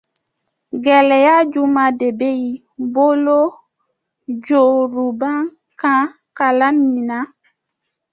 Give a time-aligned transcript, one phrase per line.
[0.83, 2.49] Gɛlɛya jumɛn de bɛ i
[2.93, 3.39] bolo
[4.47, 6.03] yorubakan
[6.37, 7.17] kalanni na?